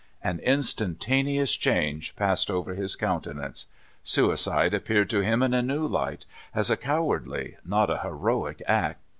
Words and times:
An 0.23 0.39
instantaneous 0.39 1.53
change 1.55 2.15
passed 2.15 2.49
over 2.49 2.73
his 2.73 2.95
countenance. 2.95 3.67
Suicide 4.01 4.73
appeared 4.73 5.11
to 5.11 5.19
him 5.19 5.43
in 5.43 5.53
a 5.53 5.61
new 5.61 5.87
Hght— 5.87 6.25
as 6.55 6.71
a 6.71 6.75
cowardly, 6.75 7.57
not 7.63 7.91
a 7.91 7.97
heroic 7.99 8.63
act. 8.65 8.99